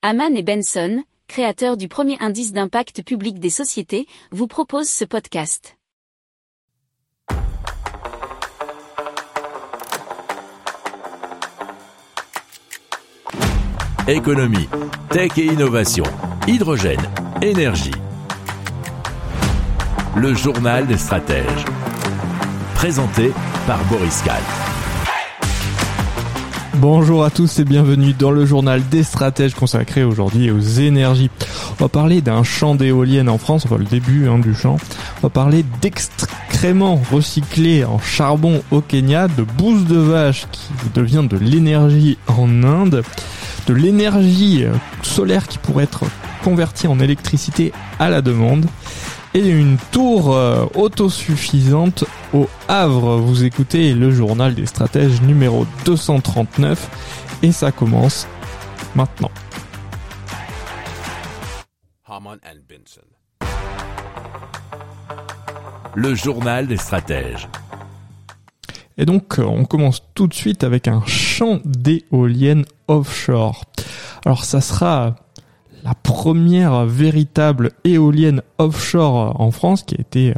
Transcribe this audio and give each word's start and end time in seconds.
Haman 0.00 0.36
et 0.36 0.44
Benson, 0.44 1.02
créateurs 1.26 1.76
du 1.76 1.88
premier 1.88 2.16
indice 2.20 2.52
d'impact 2.52 3.02
public 3.02 3.40
des 3.40 3.50
sociétés, 3.50 4.06
vous 4.30 4.46
proposent 4.46 4.88
ce 4.88 5.04
podcast. 5.04 5.76
Économie, 14.06 14.68
tech 15.10 15.36
et 15.36 15.46
innovation, 15.46 16.04
hydrogène, 16.46 17.02
énergie. 17.42 17.90
Le 20.14 20.32
journal 20.32 20.86
des 20.86 20.96
stratèges. 20.96 21.64
Présenté 22.76 23.32
par 23.66 23.84
Boris 23.86 24.22
Kahl. 24.22 24.67
Bonjour 26.80 27.24
à 27.24 27.30
tous 27.30 27.58
et 27.58 27.64
bienvenue 27.64 28.12
dans 28.12 28.30
le 28.30 28.46
journal 28.46 28.88
des 28.88 29.02
stratèges 29.02 29.54
consacré 29.54 30.04
aujourd'hui 30.04 30.52
aux 30.52 30.60
énergies. 30.60 31.28
On 31.72 31.82
va 31.82 31.88
parler 31.88 32.20
d'un 32.20 32.44
champ 32.44 32.76
d'éoliennes 32.76 33.28
en 33.28 33.36
France, 33.36 33.64
enfin 33.64 33.78
le 33.78 33.84
début 33.84 34.28
hein, 34.28 34.38
du 34.38 34.54
champ. 34.54 34.76
On 35.16 35.22
va 35.22 35.28
parler 35.28 35.64
d'excréments 35.80 37.02
recyclés 37.10 37.84
en 37.84 37.98
charbon 37.98 38.62
au 38.70 38.80
Kenya, 38.80 39.26
de 39.26 39.42
bouse 39.42 39.86
de 39.86 39.98
vache 39.98 40.46
qui 40.52 40.68
devient 40.94 41.26
de 41.28 41.36
l'énergie 41.36 42.16
en 42.28 42.62
Inde, 42.62 43.02
de 43.66 43.74
l'énergie 43.74 44.62
euh, 44.62 44.72
solaire 45.02 45.48
qui 45.48 45.58
pourrait 45.58 45.84
être 45.84 46.04
convertie 46.44 46.86
en 46.86 47.00
électricité 47.00 47.72
à 47.98 48.08
la 48.08 48.22
demande 48.22 48.66
et 49.34 49.48
une 49.48 49.76
tour 49.92 50.34
euh, 50.34 50.66
autosuffisante 50.74 52.04
au 52.32 52.48
Havre. 52.68 53.16
Vous 53.16 53.44
écoutez 53.44 53.94
le 53.94 54.10
journal 54.10 54.54
des 54.54 54.66
stratèges 54.66 55.20
numéro 55.22 55.66
239 55.84 57.38
et 57.42 57.52
ça 57.52 57.72
commence 57.72 58.26
maintenant. 58.94 59.30
Le 65.94 66.14
journal 66.14 66.66
des 66.66 66.76
stratèges. 66.76 67.48
Et 68.96 69.06
donc, 69.06 69.38
on 69.38 69.64
commence 69.64 70.02
tout 70.14 70.26
de 70.26 70.34
suite 70.34 70.64
avec 70.64 70.88
un 70.88 71.02
champ 71.06 71.60
d'éoliennes 71.64 72.64
offshore. 72.88 73.64
Alors, 74.24 74.44
ça 74.44 74.60
sera 74.60 75.14
la 75.84 75.94
première 75.94 76.84
véritable 76.84 77.72
éolienne 77.84 78.42
offshore 78.58 79.40
en 79.40 79.50
France 79.50 79.82
qui 79.82 79.94
a 79.96 80.00
été 80.00 80.30
euh, 80.30 80.34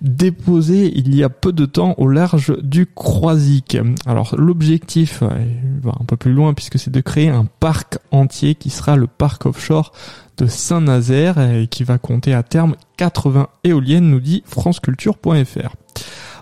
déposée 0.00 0.92
il 0.94 1.14
y 1.14 1.22
a 1.22 1.28
peu 1.28 1.52
de 1.52 1.66
temps 1.66 1.94
au 1.98 2.08
large 2.08 2.56
du 2.62 2.86
Croisic. 2.86 3.78
Alors 4.06 4.34
l'objectif 4.36 5.22
va 5.22 5.92
un 6.00 6.04
peu 6.04 6.16
plus 6.16 6.32
loin 6.32 6.54
puisque 6.54 6.78
c'est 6.78 6.90
de 6.90 7.00
créer 7.00 7.28
un 7.28 7.44
parc 7.44 7.98
entier 8.10 8.54
qui 8.54 8.70
sera 8.70 8.96
le 8.96 9.06
parc 9.06 9.46
offshore 9.46 9.92
de 10.38 10.46
Saint-Nazaire 10.46 11.38
et 11.38 11.66
qui 11.66 11.84
va 11.84 11.98
compter 11.98 12.34
à 12.34 12.42
terme 12.42 12.76
80 12.96 13.48
éoliennes 13.64 14.08
nous 14.10 14.20
dit 14.20 14.42
franceculture.fr. 14.46 15.74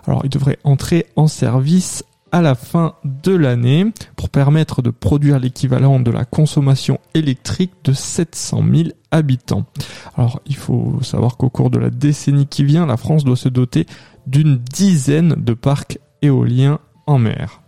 Alors 0.07 0.21
il 0.23 0.29
devrait 0.29 0.59
entrer 0.63 1.05
en 1.15 1.27
service 1.27 2.03
à 2.31 2.41
la 2.41 2.55
fin 2.55 2.95
de 3.03 3.35
l'année 3.35 3.85
pour 4.15 4.29
permettre 4.29 4.81
de 4.81 4.89
produire 4.89 5.39
l'équivalent 5.39 5.99
de 5.99 6.11
la 6.11 6.25
consommation 6.25 6.99
électrique 7.13 7.73
de 7.83 7.93
700 7.93 8.63
000 8.73 8.89
habitants. 9.11 9.65
Alors 10.15 10.41
il 10.45 10.55
faut 10.55 10.99
savoir 11.01 11.37
qu'au 11.37 11.49
cours 11.49 11.69
de 11.69 11.79
la 11.79 11.89
décennie 11.89 12.47
qui 12.47 12.63
vient, 12.63 12.85
la 12.85 12.97
France 12.97 13.23
doit 13.23 13.35
se 13.35 13.49
doter 13.49 13.85
d'une 14.27 14.57
dizaine 14.57 15.35
de 15.37 15.53
parcs 15.53 15.99
éoliens 16.21 16.79
en 17.07 17.17
mer. 17.17 17.61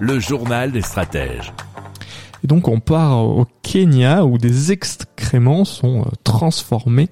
Le 0.00 0.20
journal 0.20 0.70
des 0.70 0.82
stratèges. 0.82 1.52
Et 2.44 2.46
donc 2.46 2.68
on 2.68 2.78
part 2.80 3.24
au 3.24 3.46
Kenya 3.62 4.24
où 4.24 4.38
des 4.38 4.70
excréments 4.70 5.64
sont 5.64 6.02
euh, 6.02 6.10
transformés 6.22 7.08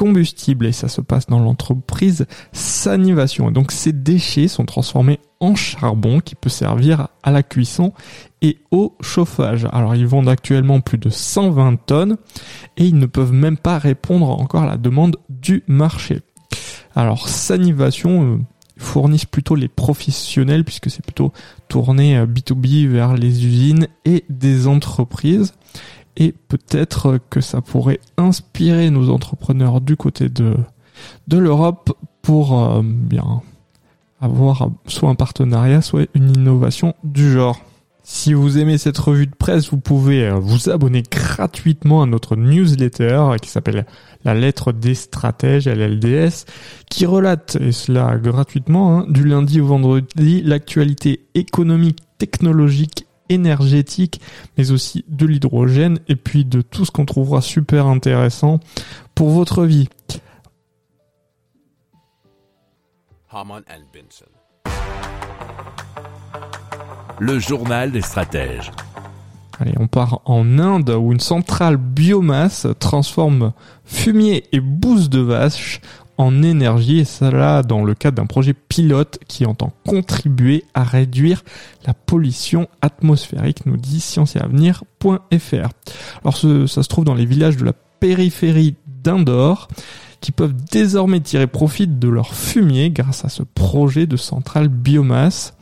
combustible 0.00 0.64
et 0.64 0.72
ça 0.72 0.88
se 0.88 1.02
passe 1.02 1.26
dans 1.26 1.40
l'entreprise 1.40 2.24
Sanivation. 2.52 3.50
donc 3.50 3.70
ces 3.70 3.92
déchets 3.92 4.48
sont 4.48 4.64
transformés 4.64 5.20
en 5.40 5.54
charbon 5.54 6.20
qui 6.20 6.34
peut 6.34 6.48
servir 6.48 7.08
à 7.22 7.30
la 7.30 7.42
cuisson 7.42 7.92
et 8.40 8.56
au 8.70 8.96
chauffage. 9.02 9.66
Alors 9.72 9.94
ils 9.94 10.06
vendent 10.06 10.30
actuellement 10.30 10.80
plus 10.80 10.96
de 10.96 11.10
120 11.10 11.76
tonnes 11.84 12.16
et 12.78 12.86
ils 12.86 12.96
ne 12.96 13.04
peuvent 13.04 13.34
même 13.34 13.58
pas 13.58 13.76
répondre 13.76 14.30
encore 14.30 14.62
à 14.62 14.66
la 14.66 14.78
demande 14.78 15.18
du 15.28 15.64
marché. 15.66 16.22
Alors 16.96 17.28
Sanivation 17.28 18.24
euh, 18.24 18.38
fournissent 18.78 19.26
plutôt 19.26 19.54
les 19.54 19.68
professionnels 19.68 20.64
puisque 20.64 20.88
c'est 20.88 21.04
plutôt 21.04 21.30
tourné 21.68 22.24
B2B 22.24 22.86
euh, 22.86 22.88
vers 22.88 23.12
les 23.18 23.44
usines 23.44 23.86
et 24.06 24.24
des 24.30 24.66
entreprises 24.66 25.52
et 26.16 26.32
peut-être 26.48 27.18
que 27.30 27.40
ça 27.40 27.60
pourrait 27.60 28.00
inspirer 28.16 28.90
nos 28.90 29.10
entrepreneurs 29.10 29.80
du 29.80 29.96
côté 29.96 30.28
de, 30.28 30.56
de 31.28 31.38
l'Europe 31.38 31.92
pour 32.22 32.58
euh, 32.58 32.82
bien 32.84 33.42
avoir 34.20 34.70
soit 34.86 35.08
un 35.08 35.14
partenariat, 35.14 35.80
soit 35.80 36.06
une 36.14 36.36
innovation 36.36 36.94
du 37.04 37.32
genre. 37.32 37.58
Si 38.02 38.34
vous 38.34 38.58
aimez 38.58 38.76
cette 38.76 38.98
revue 38.98 39.26
de 39.26 39.34
presse, 39.34 39.70
vous 39.70 39.78
pouvez 39.78 40.26
euh, 40.26 40.34
vous 40.34 40.68
abonner 40.68 41.02
gratuitement 41.02 42.02
à 42.02 42.06
notre 42.06 42.34
newsletter 42.34 43.36
qui 43.40 43.50
s'appelle 43.50 43.86
La 44.24 44.34
lettre 44.34 44.72
des 44.72 44.94
stratèges, 44.94 45.68
LLDS, 45.68 46.44
qui 46.90 47.06
relate, 47.06 47.56
et 47.60 47.72
cela 47.72 48.16
gratuitement, 48.16 48.98
hein, 48.98 49.06
du 49.08 49.24
lundi 49.24 49.60
au 49.60 49.66
vendredi, 49.66 50.42
l'actualité 50.42 51.26
économique, 51.34 52.00
technologique 52.18 53.06
énergétique, 53.30 54.20
mais 54.58 54.70
aussi 54.70 55.04
de 55.08 55.24
l'hydrogène 55.24 55.98
et 56.08 56.16
puis 56.16 56.44
de 56.44 56.60
tout 56.60 56.84
ce 56.84 56.90
qu'on 56.90 57.06
trouvera 57.06 57.40
super 57.40 57.86
intéressant 57.86 58.60
pour 59.14 59.30
votre 59.30 59.64
vie. 59.64 59.88
Le 67.18 67.38
journal 67.38 67.92
des 67.92 68.02
stratèges. 68.02 68.72
Allez, 69.60 69.74
on 69.78 69.86
part 69.88 70.22
en 70.24 70.58
Inde 70.58 70.88
où 70.88 71.12
une 71.12 71.20
centrale 71.20 71.76
biomasse 71.76 72.66
transforme 72.78 73.52
fumier 73.84 74.44
et 74.52 74.60
bouse 74.60 75.10
de 75.10 75.20
vache 75.20 75.80
en 76.20 76.42
énergie 76.42 76.98
et 76.98 77.04
cela 77.06 77.62
dans 77.62 77.82
le 77.82 77.94
cadre 77.94 78.18
d'un 78.18 78.26
projet 78.26 78.52
pilote 78.52 79.18
qui 79.26 79.46
entend 79.46 79.72
contribuer 79.86 80.64
à 80.74 80.84
réduire 80.84 81.42
la 81.86 81.94
pollution 81.94 82.68
atmosphérique, 82.82 83.64
nous 83.64 83.78
dit 83.78 84.00
scienceetavenir.fr. 84.00 85.68
Alors 86.22 86.36
ça 86.36 86.82
se 86.82 86.88
trouve 86.88 87.06
dans 87.06 87.14
les 87.14 87.24
villages 87.24 87.56
de 87.56 87.64
la 87.64 87.72
périphérie 87.72 88.74
d'Indore 89.02 89.68
qui 90.20 90.30
peuvent 90.30 90.54
désormais 90.70 91.20
tirer 91.20 91.46
profit 91.46 91.86
de 91.86 92.08
leur 92.08 92.34
fumier 92.34 92.90
grâce 92.90 93.24
à 93.24 93.30
ce 93.30 93.42
projet 93.42 94.06
de 94.06 94.18
centrale 94.18 94.68
biomasse 94.68 95.54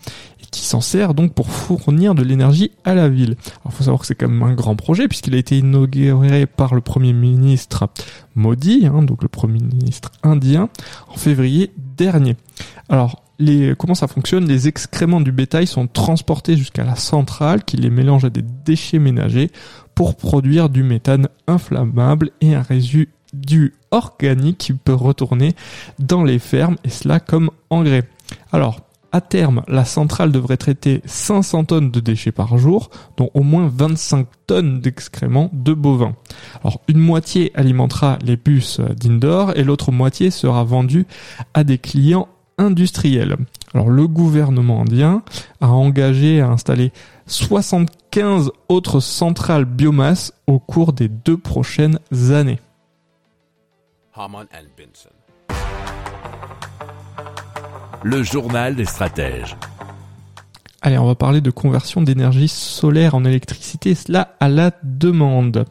qui 0.51 0.65
s'en 0.65 0.81
sert 0.81 1.15
donc 1.15 1.35
pour 1.35 1.51
fournir 1.51 2.15
de 2.15 2.23
l'énergie 2.23 2.71
à 2.85 2.95
la 2.95 3.09
ville. 3.09 3.37
Alors 3.63 3.73
faut 3.73 3.85
savoir 3.85 4.01
que 4.01 4.07
c'est 4.07 4.15
quand 4.15 4.29
même 4.29 4.43
un 4.43 4.55
grand 4.55 4.77
projet 4.77 5.09
puisqu'il 5.09 5.35
a 5.35 5.39
été 5.39 5.59
inauguré 5.59 6.47
par 6.47 6.75
le 6.75 6.81
Premier 6.81 7.13
ministre 7.13 7.89
Modi, 8.35 8.87
hein, 8.87 9.03
donc 9.03 9.23
le 9.23 9.29
Premier 9.29 9.61
ministre 9.61 10.13
indien, 10.23 10.69
en 11.09 11.17
février 11.17 11.73
dernier. 11.97 12.37
Alors 12.89 13.23
comment 13.79 13.95
ça 13.95 14.09
fonctionne? 14.09 14.49
Les 14.49 14.67
excréments 14.67 15.21
du 15.21 15.31
bétail 15.31 15.67
sont 15.67 15.87
transportés 15.87 16.57
jusqu'à 16.57 16.85
la 16.85 16.97
centrale 16.97 17.65
qui 17.65 17.77
les 17.77 17.91
mélange 17.91 18.25
à 18.25 18.31
des 18.31 18.43
déchets 18.43 18.99
ménagers 18.99 19.51
pour 19.95 20.17
produire 20.17 20.69
du 20.69 20.83
méthane 20.83 21.29
inflammable 21.47 22.31
et 22.41 22.55
un 22.55 22.63
résidu 22.63 23.75
organique 23.91 24.59
qui 24.59 24.73
peut 24.73 24.95
retourner 24.95 25.55
dans 25.99 26.25
les 26.25 26.39
fermes 26.39 26.77
et 26.85 26.89
cela 26.89 27.21
comme 27.21 27.51
engrais. 27.71 28.09
Alors, 28.53 28.81
à 29.11 29.21
terme, 29.21 29.63
la 29.69 29.85
centrale 29.85 30.33
devrait 30.33 30.57
traiter 30.57 31.01
500 31.07 31.65
tonnes 31.65 31.91
de 31.91 32.01
déchets 32.01 32.33
par 32.33 32.59
jour, 32.59 32.91
dont 33.17 33.31
au 33.35 33.43
moins 33.43 33.71
25 33.75 34.27
tonnes 34.47 34.81
d'excréments 34.81 35.51
de 35.53 35.73
bovins. 35.73 36.15
Alors, 36.63 36.81
une 36.89 36.99
moitié 36.99 37.51
alimentera 37.55 38.19
les 38.23 38.37
bus 38.37 38.81
d'indoor 38.81 39.57
et 39.57 39.65
l'autre 39.65 39.93
moitié 39.93 40.31
sera 40.31 40.65
vendue 40.65 41.07
à 41.55 41.65
des 41.65 41.79
clients 41.79 42.29
industriels. 42.59 43.37
Alors, 43.73 43.89
le 43.89 44.07
gouvernement 44.07 44.83
indien 44.83 45.23
a 45.61 45.69
engagé 45.69 46.41
à 46.41 46.49
installer 46.49 46.93
75 47.27 48.51
autres 48.69 49.01
centrales 49.01 49.65
biomasse 49.65 50.35
au 50.47 50.59
cours 50.59 50.93
des 50.93 51.09
deux 51.09 51.39
prochaines 51.39 51.99
années. 52.31 52.61
Le 58.05 58.23
journal 58.23 58.77
des 58.77 58.85
stratèges. 58.85 59.57
Allez, 60.83 60.99
on 60.99 61.07
va 61.07 61.17
parler 61.17 61.41
de 61.41 61.51
conversion 61.51 62.01
d'énergie 62.01 62.47
solaire 62.47 63.17
en 63.17 63.25
électricité, 63.25 63.97
cela 63.97 64.37
à 64.39 64.49
la 64.49 64.71
demande. 64.85 65.65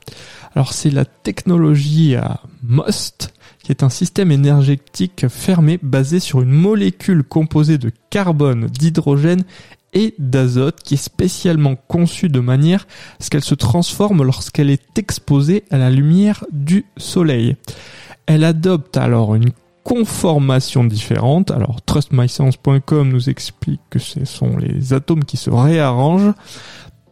Alors 0.54 0.74
c'est 0.74 0.90
la 0.90 1.06
technologie 1.06 2.16
à 2.16 2.42
MOST, 2.64 3.34
qui 3.64 3.72
est 3.72 3.82
un 3.84 3.90
système 3.90 4.32
énergétique 4.32 5.30
fermé 5.30 5.80
basé 5.82 6.20
sur 6.20 6.42
une 6.42 6.52
molécule 6.52 7.24
composée 7.24 7.78
de 7.78 7.92
carbone, 8.10 8.66
d'hydrogène 8.66 9.44
et 9.94 10.14
d'azote 10.20 10.82
qui 10.84 10.96
est 10.96 10.98
spécialement 10.98 11.76
conçue 11.76 12.28
de 12.28 12.42
manière 12.42 12.86
à 13.20 13.24
ce 13.24 13.30
qu'elle 13.30 13.44
se 13.44 13.56
transforme 13.56 14.24
lorsqu'elle 14.24 14.70
est 14.70 15.00
exposée 15.00 15.64
à 15.72 15.78
la 15.78 15.90
lumière 15.90 16.44
du 16.52 16.86
soleil. 16.98 17.56
Elle 18.26 18.44
adopte 18.44 18.98
alors 18.98 19.36
une 19.36 19.52
conformation 19.88 20.84
différente. 20.84 21.50
Alors 21.50 21.82
trustmyscience.com 21.82 23.10
nous 23.10 23.30
explique 23.30 23.80
que 23.90 24.00
ce 24.00 24.26
sont 24.26 24.58
les 24.58 24.92
atomes 24.92 25.24
qui 25.24 25.38
se 25.38 25.50
réarrangent 25.50 26.34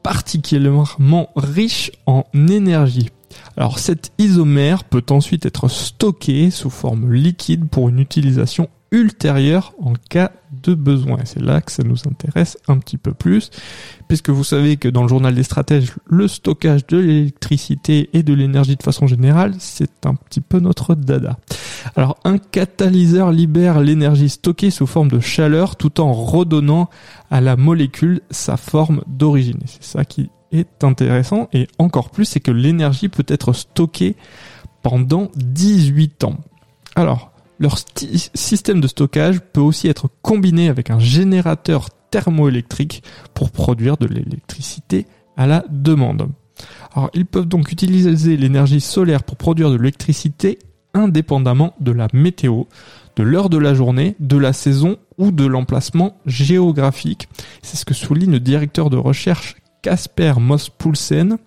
particulièrement 0.03 1.29
riches 1.37 1.93
en 2.05 2.25
énergie. 2.33 3.09
Alors 3.55 3.79
cet 3.79 4.11
isomère 4.17 4.83
peut 4.83 5.05
ensuite 5.09 5.45
être 5.45 5.69
stocké 5.69 6.51
sous 6.51 6.69
forme 6.69 7.13
liquide 7.13 7.69
pour 7.69 7.87
une 7.87 7.99
utilisation 7.99 8.69
ultérieure 8.91 9.73
en 9.79 9.93
cas 10.09 10.31
de 10.63 10.73
besoin. 10.73 11.17
Et 11.17 11.25
c'est 11.25 11.41
là 11.41 11.61
que 11.61 11.71
ça 11.71 11.83
nous 11.83 11.97
intéresse 12.07 12.57
un 12.67 12.77
petit 12.77 12.97
peu 12.97 13.13
plus, 13.13 13.51
puisque 14.07 14.29
vous 14.29 14.43
savez 14.43 14.77
que 14.77 14.87
dans 14.87 15.01
le 15.01 15.07
journal 15.07 15.35
des 15.35 15.43
stratèges, 15.43 15.93
le 16.05 16.27
stockage 16.27 16.87
de 16.87 16.97
l'électricité 16.97 18.09
et 18.13 18.23
de 18.23 18.33
l'énergie 18.33 18.75
de 18.75 18.83
façon 18.83 19.07
générale, 19.07 19.53
c'est 19.59 20.05
un 20.05 20.15
petit 20.15 20.41
peu 20.41 20.59
notre 20.59 20.95
dada. 20.95 21.37
Alors 21.95 22.17
un 22.23 22.37
catalyseur 22.37 23.31
libère 23.31 23.79
l'énergie 23.79 24.29
stockée 24.29 24.71
sous 24.71 24.87
forme 24.87 25.09
de 25.09 25.19
chaleur 25.19 25.75
tout 25.75 25.99
en 25.99 26.13
redonnant 26.13 26.89
à 27.29 27.41
la 27.41 27.55
molécule 27.55 28.21
sa 28.31 28.57
forme 28.57 29.03
d'origine. 29.07 29.59
C'est 29.65 29.83
ça 29.83 30.05
qui 30.05 30.29
est 30.51 30.83
intéressant 30.83 31.49
et 31.53 31.67
encore 31.77 32.09
plus, 32.09 32.25
c'est 32.25 32.39
que 32.39 32.51
l'énergie 32.51 33.09
peut 33.09 33.25
être 33.27 33.53
stockée 33.53 34.15
pendant 34.81 35.31
18 35.35 36.23
ans. 36.23 36.37
Alors, 36.95 37.31
leur 37.59 37.77
système 37.97 38.81
de 38.81 38.87
stockage 38.87 39.39
peut 39.39 39.61
aussi 39.61 39.87
être 39.87 40.09
combiné 40.21 40.69
avec 40.69 40.89
un 40.89 40.99
générateur 40.99 41.89
thermoélectrique 42.11 43.03
pour 43.33 43.51
produire 43.51 43.97
de 43.97 44.07
l'électricité 44.07 45.05
à 45.37 45.47
la 45.47 45.63
demande. 45.69 46.29
Ils 47.13 47.25
peuvent 47.25 47.47
donc 47.47 47.71
utiliser 47.71 48.37
l'énergie 48.37 48.81
solaire 48.81 49.23
pour 49.23 49.35
produire 49.35 49.69
de 49.69 49.75
l'électricité 49.75 50.59
indépendamment 50.93 51.75
de 51.81 51.91
la 51.91 52.07
météo, 52.13 52.63
de 53.17 53.23
l'heure 53.23 53.49
de 53.49 53.57
la 53.57 53.73
journée, 53.73 54.15
de 54.19 54.37
la 54.37 54.53
saison 54.53 54.97
ou 55.17 55.31
de 55.31 55.45
l'emplacement 55.45 56.17
géographique. 56.25 57.27
C'est 57.61 57.77
ce 57.77 57.85
que 57.85 57.93
souligne 57.93 58.31
le 58.31 58.39
directeur 58.39 58.89
de 58.89 58.97
recherche 58.97 59.55
Casper 59.81 60.33
Mospulsen, 60.39 61.37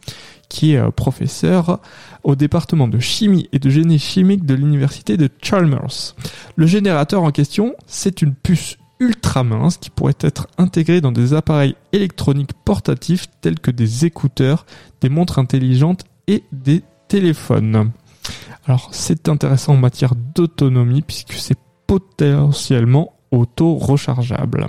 qui 0.48 0.72
est 0.72 0.78
euh, 0.78 0.90
professeur 0.90 1.80
au 2.24 2.36
département 2.36 2.88
de 2.88 2.98
chimie 2.98 3.48
et 3.52 3.58
de 3.58 3.70
génie 3.70 3.98
chimique 3.98 4.44
de 4.44 4.54
l'université 4.54 5.16
de 5.16 5.28
Chalmers. 5.42 6.14
Le 6.56 6.66
générateur 6.66 7.22
en 7.22 7.30
question, 7.30 7.74
c'est 7.86 8.22
une 8.22 8.34
puce 8.34 8.76
ultra 9.00 9.44
mince 9.44 9.76
qui 9.76 9.90
pourrait 9.90 10.16
être 10.20 10.48
intégrée 10.58 11.00
dans 11.00 11.12
des 11.12 11.34
appareils 11.34 11.76
électroniques 11.92 12.52
portatifs 12.64 13.26
tels 13.40 13.60
que 13.60 13.70
des 13.70 14.04
écouteurs, 14.04 14.66
des 15.00 15.08
montres 15.08 15.38
intelligentes 15.38 16.04
et 16.26 16.42
des 16.52 16.82
téléphones. 17.06 17.92
Alors 18.66 18.88
c'est 18.92 19.28
intéressant 19.28 19.74
en 19.74 19.78
matière 19.78 20.14
d'autonomie 20.14 21.02
puisque 21.02 21.34
c'est 21.34 21.58
potentiellement 21.86 23.14
auto-rechargeable. 23.30 24.68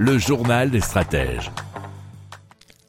Le 0.00 0.16
journal 0.16 0.70
des 0.70 0.80
stratèges. 0.80 1.52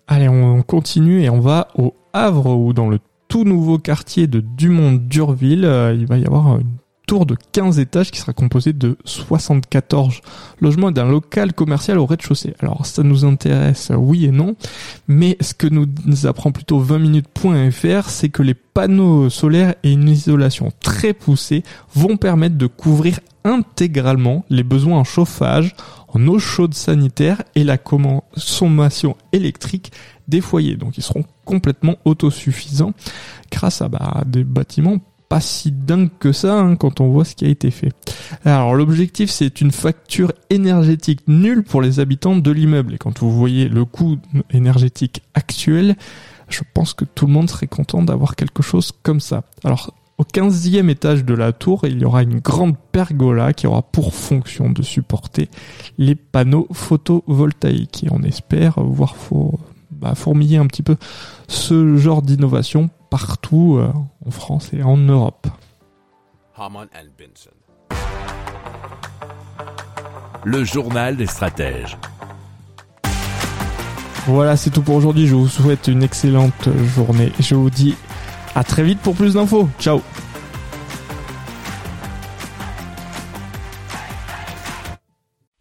Allez, 0.07 0.29
on 0.29 0.61
continue 0.61 1.21
et 1.21 1.29
on 1.29 1.41
va 1.41 1.67
au 1.75 1.93
Havre 2.13 2.55
où 2.55 2.71
dans 2.71 2.87
le 2.87 2.99
tout 3.27 3.43
nouveau 3.43 3.77
quartier 3.77 4.27
de 4.27 4.39
Dumont-Durville, 4.39 5.65
euh, 5.65 5.93
il 5.93 6.05
va 6.07 6.17
y 6.17 6.25
avoir 6.25 6.57
une 6.59 6.77
tour 7.07 7.25
de 7.25 7.35
15 7.51 7.79
étages 7.79 8.11
qui 8.11 8.19
sera 8.21 8.31
composée 8.31 8.71
de 8.71 8.97
74 9.03 10.21
logements 10.61 10.89
et 10.89 10.93
d'un 10.93 11.09
local 11.09 11.51
commercial 11.51 11.97
au 11.97 12.05
rez-de-chaussée. 12.05 12.53
Alors 12.61 12.85
ça 12.85 13.03
nous 13.03 13.25
intéresse, 13.25 13.91
oui 13.93 14.23
et 14.23 14.31
non, 14.31 14.55
mais 15.09 15.35
ce 15.41 15.53
que 15.53 15.67
nous 15.67 15.87
apprend 16.27 16.53
plutôt 16.53 16.79
20 16.79 16.99
minutes.fr, 16.99 18.09
c'est 18.09 18.29
que 18.29 18.41
les 18.41 18.53
panneaux 18.53 19.29
solaires 19.29 19.75
et 19.83 19.91
une 19.91 20.07
isolation 20.07 20.71
très 20.79 21.11
poussée 21.11 21.63
vont 21.93 22.15
permettre 22.15 22.55
de 22.55 22.67
couvrir 22.67 23.19
intégralement 23.43 24.45
les 24.49 24.63
besoins 24.63 24.99
en 24.99 25.03
chauffage, 25.03 25.75
en 26.13 26.27
eau 26.27 26.39
chaude 26.39 26.73
sanitaire 26.73 27.43
et 27.55 27.63
la 27.63 27.77
consommation 27.77 29.15
électrique 29.31 29.91
des 30.27 30.41
foyers. 30.41 30.75
Donc 30.75 30.97
ils 30.97 31.03
seront 31.03 31.25
complètement 31.45 31.97
autosuffisants 32.05 32.93
grâce 33.51 33.81
à 33.81 33.89
bah, 33.89 34.23
des 34.25 34.43
bâtiments 34.43 34.97
pas 35.29 35.39
si 35.39 35.71
dingues 35.71 36.09
que 36.19 36.33
ça 36.33 36.59
hein, 36.59 36.75
quand 36.75 36.99
on 36.99 37.09
voit 37.09 37.23
ce 37.23 37.35
qui 37.35 37.45
a 37.45 37.47
été 37.47 37.71
fait. 37.71 37.93
Alors 38.43 38.75
l'objectif 38.75 39.29
c'est 39.29 39.61
une 39.61 39.71
facture 39.71 40.33
énergétique 40.49 41.21
nulle 41.27 41.63
pour 41.63 41.81
les 41.81 42.01
habitants 42.01 42.35
de 42.35 42.51
l'immeuble 42.51 42.95
et 42.95 42.97
quand 42.97 43.19
vous 43.19 43.31
voyez 43.31 43.69
le 43.69 43.85
coût 43.85 44.17
énergétique 44.51 45.21
actuel, 45.33 45.95
je 46.49 46.63
pense 46.73 46.93
que 46.93 47.05
tout 47.05 47.27
le 47.27 47.31
monde 47.31 47.49
serait 47.49 47.67
content 47.67 48.03
d'avoir 48.03 48.35
quelque 48.35 48.61
chose 48.61 48.91
comme 49.03 49.21
ça. 49.21 49.43
Alors 49.63 49.93
au 50.21 50.23
15e 50.23 50.88
étage 50.89 51.25
de 51.25 51.33
la 51.33 51.51
tour, 51.51 51.81
il 51.85 52.00
y 52.00 52.06
aura 52.06 52.21
une 52.21 52.39
grande 52.39 52.77
pergola 52.91 53.53
qui 53.53 53.65
aura 53.65 53.81
pour 53.81 54.13
fonction 54.13 54.69
de 54.69 54.83
supporter 54.83 55.50
les 55.97 56.13
panneaux 56.13 56.68
photovoltaïques. 56.71 58.03
Et 58.03 58.07
on 58.12 58.21
espère 58.21 58.79
voir 58.79 59.15
bah, 59.89 60.13
fourmiller 60.13 60.57
un 60.57 60.68
petit 60.68 60.83
peu 60.83 60.95
ce 61.47 61.95
genre 61.95 62.21
d'innovation 62.21 62.91
partout 63.09 63.77
euh, 63.79 63.91
en 64.23 64.29
France 64.29 64.69
et 64.73 64.83
en 64.83 64.97
Europe. 64.97 65.47
Le 70.44 70.63
journal 70.63 71.17
des 71.17 71.25
stratèges. 71.25 71.97
Voilà, 74.27 74.56
c'est 74.56 74.69
tout 74.69 74.83
pour 74.83 74.95
aujourd'hui. 74.95 75.25
Je 75.25 75.33
vous 75.33 75.47
souhaite 75.47 75.88
une 75.88 76.03
excellente 76.03 76.69
journée. 76.95 77.31
Je 77.39 77.55
vous 77.55 77.72
dis 77.72 77.95
à 78.55 78.63
très 78.63 78.84
vite 78.84 79.00
pour 79.00 79.15
plus 79.15 79.34
d'infos. 79.36 79.67
Ciao 79.79 80.01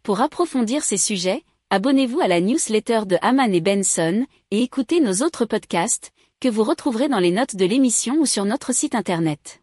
Pour 0.03 0.19
approfondir 0.19 0.83
ces 0.83 0.97
sujets, 0.97 1.43
abonnez-vous 1.69 2.19
à 2.19 2.27
la 2.27 2.41
newsletter 2.41 3.01
de 3.05 3.17
Haman 3.21 3.53
et 3.53 3.61
Benson 3.61 4.25
et 4.49 4.61
écoutez 4.61 4.99
nos 4.99 5.23
autres 5.23 5.45
podcasts 5.45 6.11
que 6.41 6.49
vous 6.49 6.63
retrouverez 6.63 7.07
dans 7.07 7.19
les 7.19 7.31
notes 7.31 7.55
de 7.55 7.65
l'émission 7.65 8.15
ou 8.19 8.25
sur 8.25 8.45
notre 8.45 8.73
site 8.73 8.95
internet. 8.95 9.60